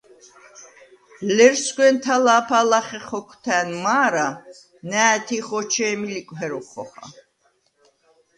ლერსგვენ 1.35 1.95
თა̄ლა̄ფა 2.03 2.59
ლახე 2.69 2.99
ხოქვთა̈ნ 3.07 3.67
მა̄რა, 3.83 4.29
ნა̄̈თი̄ 4.89 5.43
ხოჩე̄მი 5.47 6.07
ლიკვჰე 6.13 6.47
როქვ 6.51 6.67
ხოხა. 6.71 7.05